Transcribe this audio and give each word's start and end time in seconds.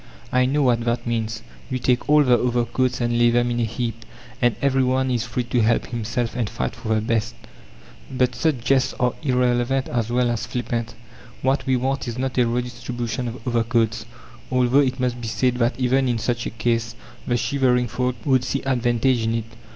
I 0.31 0.47
know 0.47 0.63
what 0.63 0.83
that 0.85 1.05
means. 1.05 1.43
You 1.69 1.77
take 1.77 2.09
all 2.09 2.23
the 2.23 2.35
overcoats 2.35 3.01
and 3.01 3.19
lay 3.19 3.29
them 3.29 3.51
in 3.51 3.59
a 3.59 3.65
heap, 3.65 4.03
and 4.41 4.55
every 4.59 4.83
one 4.83 5.11
is 5.11 5.25
free 5.25 5.43
to 5.43 5.61
help 5.61 5.85
himself 5.85 6.35
and 6.35 6.49
fight 6.49 6.75
for 6.75 6.95
the 6.95 7.01
best." 7.01 7.35
But 8.09 8.33
such 8.33 8.61
jests 8.63 8.95
are 8.99 9.13
irrelevant 9.21 9.89
as 9.89 10.09
well 10.09 10.31
as 10.31 10.47
flippant. 10.47 10.95
What 11.43 11.67
we 11.67 11.75
want 11.75 12.07
is 12.07 12.17
not 12.17 12.39
a 12.39 12.47
redistribution 12.47 13.27
of 13.27 13.47
overcoats, 13.47 14.07
although 14.51 14.79
it 14.79 14.99
must 14.99 15.21
be 15.21 15.27
said 15.27 15.57
that 15.57 15.79
even 15.79 16.07
in 16.07 16.17
such 16.17 16.47
a 16.47 16.49
case, 16.49 16.95
the 17.27 17.37
shivering 17.37 17.87
folk 17.87 18.15
would 18.25 18.43
see 18.43 18.63
advantage 18.63 19.21
in 19.21 19.35
it. 19.35 19.45